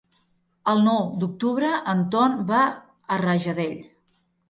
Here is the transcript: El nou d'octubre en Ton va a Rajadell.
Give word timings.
El 0.73 0.81
nou 0.85 1.11
d'octubre 1.25 1.71
en 1.95 2.03
Ton 2.17 2.37
va 2.51 2.65
a 3.19 3.23
Rajadell. 3.27 3.81